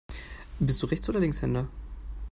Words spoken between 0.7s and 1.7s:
du Rechts- oder Linkshänder?